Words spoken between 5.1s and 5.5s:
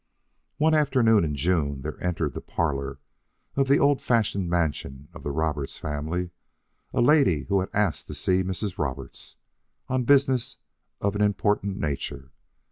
of the